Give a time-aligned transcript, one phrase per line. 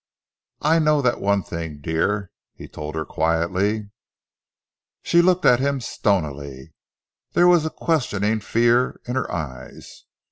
[0.63, 3.91] "I know that one thing, dear," he told her quietly.
[5.03, 6.73] She looked at him stonily.
[7.33, 10.05] There was a questioning fear in her eyes.